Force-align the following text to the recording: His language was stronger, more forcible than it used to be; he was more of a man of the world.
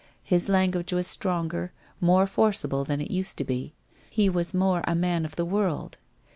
His 0.23 0.49
language 0.49 0.91
was 0.91 1.05
stronger, 1.05 1.73
more 1.99 2.25
forcible 2.25 2.83
than 2.83 3.01
it 3.01 3.11
used 3.11 3.37
to 3.37 3.43
be; 3.43 3.75
he 4.09 4.29
was 4.29 4.51
more 4.51 4.79
of 4.79 4.93
a 4.97 4.99
man 4.99 5.25
of 5.25 5.35
the 5.35 5.45
world. 5.45 5.99